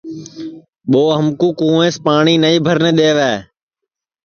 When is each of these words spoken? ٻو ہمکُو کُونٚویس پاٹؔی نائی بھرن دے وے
ٻو 0.89 1.01
ہمکُو 1.17 1.49
کُونٚویس 1.57 1.95
پاٹؔی 2.05 2.35
نائی 2.43 2.57
بھرن 2.65 2.85
دے 2.99 3.09
وے 3.17 3.33